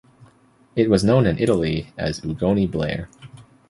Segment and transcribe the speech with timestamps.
[0.75, 3.07] It was known in Italy as Ugone Blair.